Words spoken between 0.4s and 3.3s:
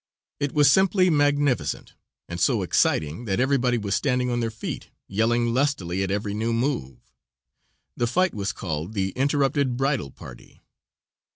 was simply magnificent, and so exciting